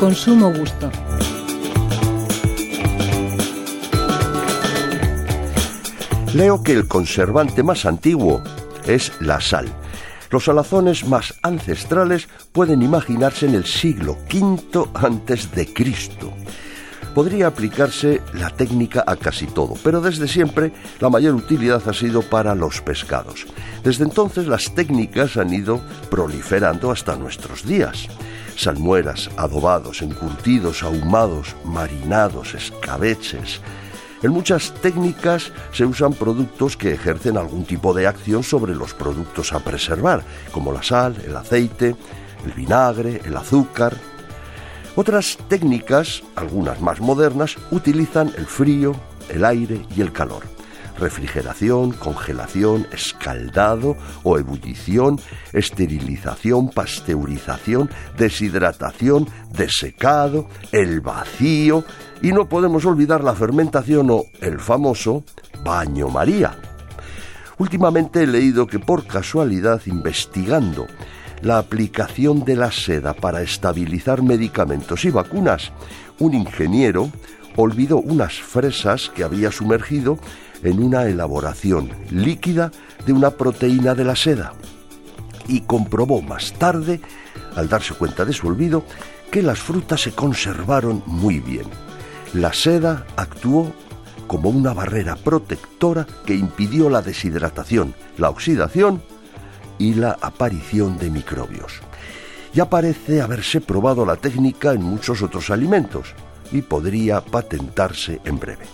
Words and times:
con 0.00 0.14
sumo 0.14 0.50
gusto. 0.50 0.90
Leo 6.32 6.62
que 6.62 6.72
el 6.72 6.88
conservante 6.88 7.62
más 7.62 7.84
antiguo 7.84 8.42
es 8.86 9.12
la 9.20 9.42
sal. 9.42 9.68
Los 10.30 10.44
salazones 10.44 11.06
más 11.06 11.34
ancestrales 11.42 12.30
pueden 12.50 12.80
imaginarse 12.80 13.44
en 13.44 13.54
el 13.54 13.66
siglo 13.66 14.16
V 14.32 14.88
antes 14.94 15.52
de 15.52 15.70
Cristo. 15.70 16.32
Podría 17.14 17.48
aplicarse 17.48 18.22
la 18.32 18.48
técnica 18.48 19.04
a 19.06 19.16
casi 19.16 19.48
todo, 19.48 19.74
pero 19.84 20.00
desde 20.00 20.28
siempre 20.28 20.72
la 21.00 21.10
mayor 21.10 21.34
utilidad 21.34 21.86
ha 21.86 21.92
sido 21.92 22.22
para 22.22 22.54
los 22.54 22.80
pescados. 22.80 23.46
Desde 23.84 24.04
entonces 24.04 24.46
las 24.46 24.74
técnicas 24.74 25.36
han 25.36 25.52
ido 25.52 25.82
proliferando 26.08 26.90
hasta 26.90 27.16
nuestros 27.16 27.66
días. 27.66 28.08
Salmueras, 28.60 29.30
adobados, 29.38 30.02
encurtidos, 30.02 30.82
ahumados, 30.82 31.56
marinados, 31.64 32.52
escabeches, 32.52 33.58
en 34.22 34.32
muchas 34.32 34.74
técnicas 34.82 35.50
se 35.72 35.86
usan 35.86 36.12
productos 36.12 36.76
que 36.76 36.92
ejercen 36.92 37.38
algún 37.38 37.64
tipo 37.64 37.94
de 37.94 38.06
acción 38.06 38.42
sobre 38.42 38.74
los 38.74 38.92
productos 38.92 39.54
a 39.54 39.60
preservar, 39.60 40.22
como 40.52 40.74
la 40.74 40.82
sal, 40.82 41.16
el 41.24 41.34
aceite, 41.34 41.96
el 42.44 42.52
vinagre, 42.52 43.22
el 43.24 43.34
azúcar. 43.34 43.96
Otras 44.94 45.38
técnicas, 45.48 46.22
algunas 46.36 46.82
más 46.82 47.00
modernas, 47.00 47.56
utilizan 47.70 48.30
el 48.36 48.44
frío, 48.44 48.94
el 49.30 49.42
aire 49.42 49.86
y 49.96 50.02
el 50.02 50.12
calor. 50.12 50.59
Refrigeración, 51.00 51.92
congelación, 51.92 52.86
escaldado 52.92 53.96
o 54.22 54.38
ebullición, 54.38 55.18
esterilización, 55.52 56.68
pasteurización, 56.68 57.88
deshidratación, 58.18 59.26
desecado, 59.50 60.46
el 60.72 61.00
vacío, 61.00 61.84
y 62.20 62.32
no 62.32 62.48
podemos 62.48 62.84
olvidar 62.84 63.24
la 63.24 63.34
fermentación 63.34 64.10
o 64.10 64.24
el 64.40 64.60
famoso 64.60 65.24
baño 65.64 66.08
María. 66.08 66.54
Últimamente 67.56 68.22
he 68.22 68.26
leído 68.26 68.66
que 68.66 68.78
por 68.78 69.06
casualidad 69.06 69.80
investigando 69.86 70.86
la 71.42 71.58
aplicación 71.58 72.44
de 72.44 72.56
la 72.56 72.70
seda 72.70 73.14
para 73.14 73.42
estabilizar 73.42 74.22
medicamentos 74.22 75.04
y 75.04 75.10
vacunas, 75.10 75.72
un 76.18 76.34
ingeniero 76.34 77.10
olvidó 77.56 77.98
unas 77.98 78.34
fresas 78.34 79.10
que 79.14 79.24
había 79.24 79.50
sumergido 79.52 80.18
en 80.62 80.82
una 80.82 81.04
elaboración 81.04 81.90
líquida 82.10 82.70
de 83.06 83.12
una 83.12 83.30
proteína 83.30 83.94
de 83.94 84.04
la 84.04 84.16
seda 84.16 84.52
y 85.48 85.62
comprobó 85.62 86.22
más 86.22 86.52
tarde, 86.52 87.00
al 87.56 87.68
darse 87.68 87.94
cuenta 87.94 88.24
de 88.24 88.32
su 88.32 88.46
olvido, 88.46 88.84
que 89.30 89.42
las 89.42 89.58
frutas 89.58 90.02
se 90.02 90.12
conservaron 90.12 91.02
muy 91.06 91.40
bien. 91.40 91.66
La 92.34 92.52
seda 92.52 93.06
actuó 93.16 93.72
como 94.26 94.50
una 94.50 94.72
barrera 94.72 95.16
protectora 95.16 96.06
que 96.24 96.34
impidió 96.34 96.88
la 96.88 97.02
deshidratación, 97.02 97.94
la 98.16 98.30
oxidación 98.30 99.02
y 99.78 99.94
la 99.94 100.16
aparición 100.20 100.98
de 100.98 101.10
microbios. 101.10 101.80
Ya 102.52 102.68
parece 102.68 103.22
haberse 103.22 103.60
probado 103.60 104.06
la 104.06 104.16
técnica 104.16 104.72
en 104.72 104.82
muchos 104.82 105.22
otros 105.22 105.50
alimentos 105.50 106.14
y 106.52 106.62
podría 106.62 107.20
patentarse 107.20 108.20
en 108.24 108.38
breve. 108.38 108.66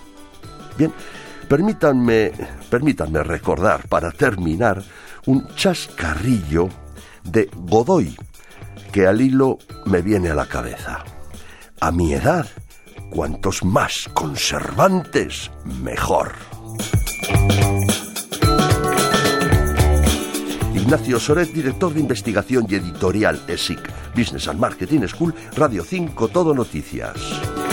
Bien, 0.77 0.93
permítanme, 1.49 2.33
permítanme 2.71 3.23
recordar 3.23 3.89
para 3.89 4.11
terminar 4.11 4.83
un 5.27 5.47
chascarrillo 5.55 6.69
de 7.25 7.51
Godoy 7.55 8.17
que 8.93 9.07
al 9.07 9.21
hilo 9.21 9.59
me 9.87 10.03
viene 10.03 10.31
a 10.31 10.35
la 10.35 10.47
cabeza. 10.47 11.05
A 11.81 11.91
mi 11.91 12.15
edad, 12.15 12.47
Cuantos 13.11 13.65
más 13.65 14.11
conservantes, 14.13 15.51
mejor. 15.83 16.33
Ignacio 20.75 21.19
Soret, 21.19 21.51
director 21.53 21.95
de 21.95 22.01
investigación 22.01 22.67
y 22.69 22.75
editorial 22.75 23.41
ESIC, 23.48 23.81
Business 24.15 24.48
and 24.48 24.61
Marketing 24.61 25.07
School, 25.07 25.35
Radio 25.57 25.83
5, 25.85 26.29
Todo 26.29 26.53
Noticias. 26.53 27.66